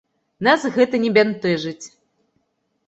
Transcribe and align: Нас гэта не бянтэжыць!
Нас 0.47 0.61
гэта 0.79 0.95
не 1.03 1.11
бянтэжыць! 1.19 1.85